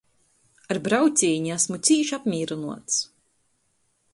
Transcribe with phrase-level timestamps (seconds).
[0.75, 2.99] Ar braucīni asmu cīš apmīrynuots.